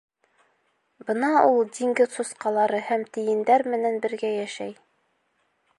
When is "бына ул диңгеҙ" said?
1.09-2.17